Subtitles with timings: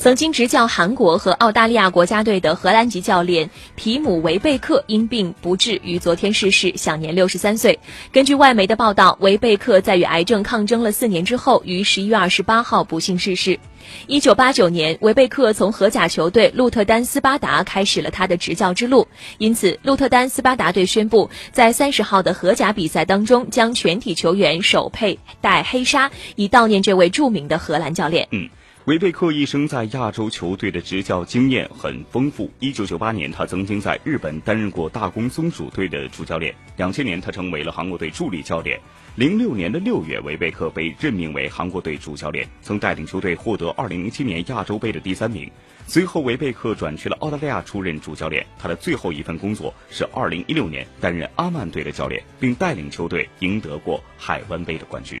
[0.00, 7.78] 曾经执教韩国和澳大利亚国家队的荷兰籍教练皮姆·维贝克因病不治于昨天逝世，享年六十三岁。
[8.10, 13.60] 根据外媒的报道，维贝克在与癌症抗争了四年之后，于十一月二十八号不幸逝世。
[14.06, 19.06] 一九八九年，维贝克从荷甲球队鹿特丹斯巴达开始了他的执教之路，
[19.36, 28.26] 因此鹿特丹斯巴达队宣布在三十号的荷甲比赛当中，将全体球员手佩戴黑纱，以悼念这位著名的荷兰教练。
[28.30, 28.48] 嗯。
[28.86, 32.50] 韦贝克一生在亚洲球队的执教经验很丰富。
[32.60, 36.54] 一九九八年，他曾经在日本担任过大宫松鼠队的主教练。
[36.78, 38.80] 两千年，他成为了韩国队助理教练。
[39.16, 45.50] 零六年的六月，韦贝克被任命为韩国队主教练，曾带领球队获得二零零七年亚洲杯的第三名。
[45.86, 48.46] 随后，韦贝克转去了澳大利亚出任主教练。
[48.58, 55.08] 他的最后一份工作是二零一六年担任阿曼队的教练，并带领球队赢得过海湾杯的冠军。